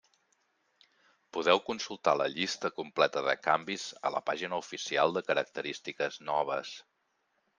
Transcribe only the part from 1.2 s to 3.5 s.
Podeu consultar la llista completa de